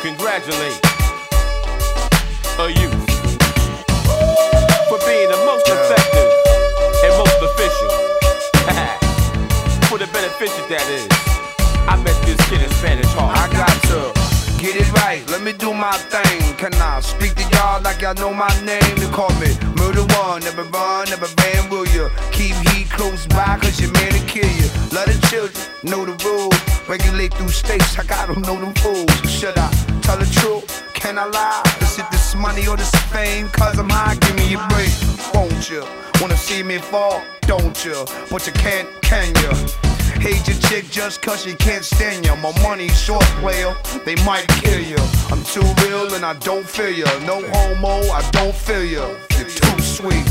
[0.00, 0.78] congratulate
[2.60, 3.08] a youth
[4.88, 6.30] for being the most effective
[7.04, 7.92] and most efficient.
[9.88, 11.08] for the beneficent that is.
[11.88, 13.30] I met this kid in Spanish Hall.
[13.32, 14.12] I got to.
[14.58, 16.54] Get it right, let me do my thing.
[16.56, 18.96] Can I speak to y'all like y'all know my name?
[18.98, 22.10] They call me Murder One, never run, never ran, will you?
[22.32, 24.68] Keep heat close by, cause your man to kill you.
[24.90, 26.58] Love the children, know the rules.
[26.88, 29.14] Regulate through states, I got them, know them fools.
[29.30, 29.77] Should I
[30.08, 30.64] tell the truth?
[30.94, 31.62] Can I lie?
[31.82, 33.48] Is it this money or this fame?
[33.50, 34.92] Cause I'm high, give me a break,
[35.34, 35.84] won't you?
[36.20, 38.06] Wanna see me fall, don't you?
[38.30, 39.52] But you can't, can you?
[40.24, 42.34] Hate your chick just cause she can't stand you.
[42.36, 43.76] My money short player,
[44.06, 45.02] they might kill you.
[45.30, 47.10] I'm too real and I don't feel you.
[47.26, 49.06] No homo, I don't feel you.
[49.36, 50.28] You're too sweet.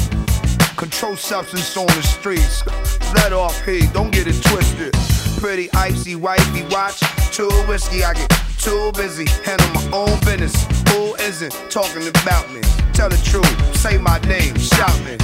[0.75, 2.65] Control substance on the streets.
[3.13, 4.93] Let off heat, don't get it twisted.
[5.39, 7.16] Pretty icy wifey watch.
[7.37, 9.27] Too whiskey, I get too busy.
[9.45, 10.55] Handle my own business.
[10.89, 12.61] Who isn't talking about me?
[12.93, 15.17] Tell the truth, say my name, shout me.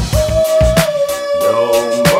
[1.42, 2.13] No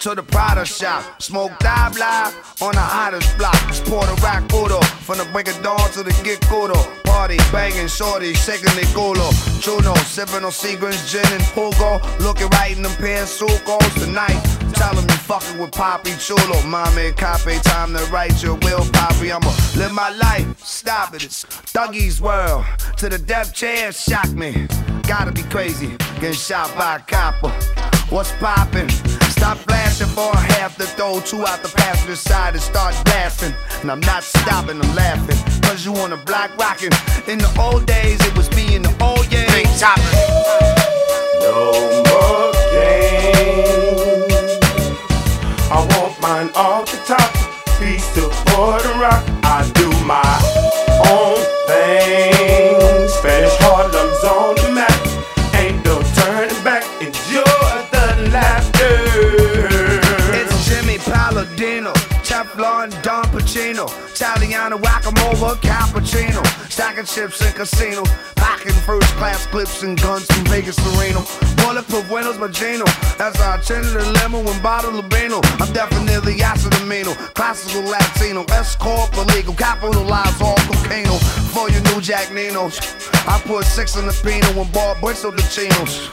[0.00, 1.20] to the Prada shop.
[1.20, 3.56] Smoke dive live on the hottest block.
[3.68, 4.80] It's Puerto Rock Udo.
[5.04, 6.78] From the break of dawn to the get kudo.
[7.04, 9.28] Party banging shorties, shaking their culo.
[9.60, 12.00] Chuno, sipping on Seagram's gin and Hugo.
[12.18, 14.40] Looking right in them pants, sucos tonight.
[14.74, 16.56] Tell them you fucking with Poppy Chulo.
[16.64, 19.30] And copy, time to write your will, Poppy.
[19.32, 20.64] I'ma live my life.
[20.64, 21.24] Stop it.
[21.24, 22.64] It's Dougie's world.
[22.96, 24.66] To the death chair, shock me.
[25.06, 25.94] Gotta be crazy.
[26.20, 27.50] Getting shot by a copper.
[28.08, 28.88] What's poppin'?
[29.40, 33.54] Stop flashing for half the throw, two out the passenger side and start blasting.
[33.80, 35.38] And I'm not stopping, I'm laughing.
[35.62, 36.92] Cause you on the block rockin'.
[37.26, 39.48] In the old days, it was me in the old yeah.
[39.56, 40.04] Big toppin'.
[41.40, 41.72] No
[42.04, 44.60] more games.
[45.72, 47.32] I want mine off the top.
[47.80, 49.24] Piece of Puerto Rock.
[49.42, 50.36] I do my
[51.08, 53.08] own thing.
[53.08, 53.79] Spanish Harlem's
[64.14, 68.02] Italiano Guacamole Cappuccino, stacking chips in casino,
[68.36, 71.24] packing first class clips and guns from Vegas to Reno,
[71.56, 72.84] bulletproof windows Magino,
[73.16, 75.40] that's our chin the limo and bottle of Beano.
[75.60, 81.06] I'm definitely acid amino, classical Latino, escort legal, capitalize all cocaine
[81.52, 82.78] for your new Jack Ninos.
[83.26, 86.10] I put six in the pino and bought Buenzo de Chinos.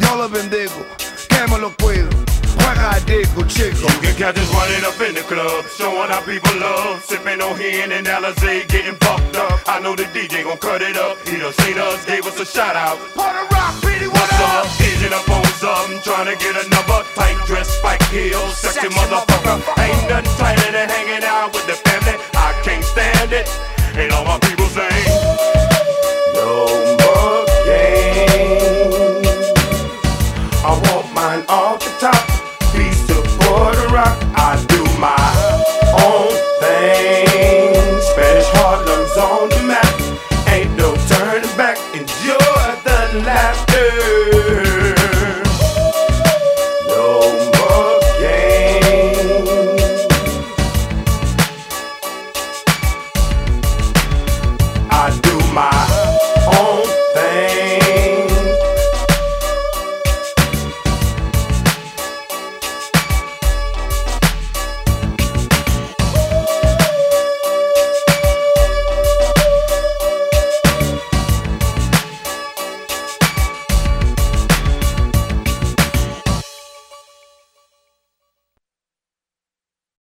[0.00, 0.84] Yo lo bendigo,
[1.28, 2.23] que me lo cuido.
[2.58, 3.86] Digo, chico.
[3.86, 7.04] You can catch us running up in the club, showing how people love.
[7.04, 9.60] Sipping on Hen and Alizé, getting fucked up.
[9.66, 11.18] I know the DJ gon' cut it up.
[11.28, 12.98] He done seen us, gave us a shout out.
[13.14, 14.64] Puerto Rock, Petey, what What's up?
[14.64, 14.80] up?
[14.80, 19.60] Aging up on something, trying to get another tight dress, spike heels, sexy motherfucker.
[19.78, 22.16] Ain't nothing tighter than hanging out with the family.
[22.34, 23.48] I can't stand it.
[23.96, 24.33] And all my.